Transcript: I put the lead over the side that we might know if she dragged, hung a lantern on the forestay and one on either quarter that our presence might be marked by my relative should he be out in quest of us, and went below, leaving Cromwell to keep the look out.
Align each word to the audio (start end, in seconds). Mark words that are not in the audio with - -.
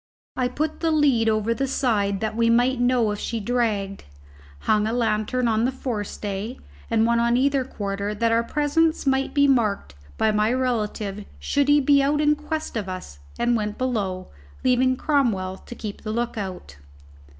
I 0.35 0.47
put 0.47 0.79
the 0.79 0.89
lead 0.89 1.29
over 1.29 1.53
the 1.53 1.67
side 1.67 2.21
that 2.21 2.35
we 2.35 2.49
might 2.49 2.79
know 2.79 3.11
if 3.11 3.19
she 3.19 3.39
dragged, 3.39 4.05
hung 4.61 4.87
a 4.87 4.93
lantern 4.93 5.47
on 5.47 5.63
the 5.63 5.71
forestay 5.71 6.57
and 6.89 7.05
one 7.05 7.19
on 7.19 7.37
either 7.37 7.63
quarter 7.63 8.15
that 8.15 8.31
our 8.31 8.41
presence 8.41 9.05
might 9.05 9.35
be 9.35 9.47
marked 9.47 9.93
by 10.17 10.31
my 10.31 10.51
relative 10.53 11.25
should 11.37 11.67
he 11.67 11.79
be 11.79 12.01
out 12.01 12.19
in 12.19 12.35
quest 12.35 12.75
of 12.75 12.89
us, 12.89 13.19
and 13.37 13.55
went 13.55 13.77
below, 13.77 14.29
leaving 14.63 14.97
Cromwell 14.97 15.57
to 15.59 15.75
keep 15.75 16.01
the 16.01 16.11
look 16.11 16.35
out. 16.35 16.77